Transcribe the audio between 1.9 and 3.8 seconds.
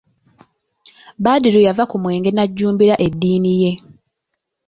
ku mwenge n'ajjumbira eddiini ye.